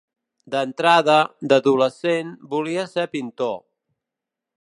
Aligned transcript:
D'entrada, 0.53 1.17
d'adolescent, 1.51 2.31
volia 2.55 2.87
ser 2.95 3.05
pintor. 3.17 3.55